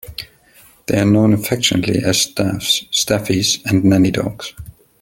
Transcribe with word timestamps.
They 0.87 0.99
are 0.99 1.05
known 1.05 1.31
affectionately 1.33 1.99
as 2.03 2.21
"staffs", 2.23 2.85
"staffies", 2.91 3.63
and 3.67 3.83
"nanny-dogs". 3.83 4.55